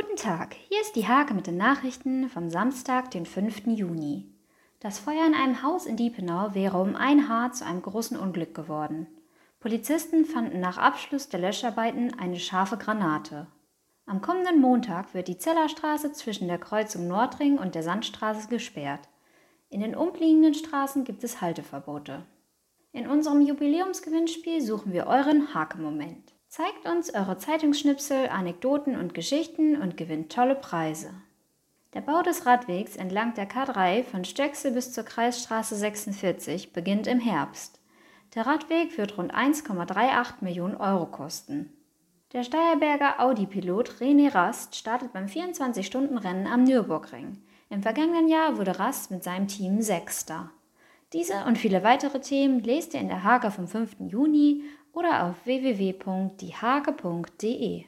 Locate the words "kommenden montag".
14.22-15.12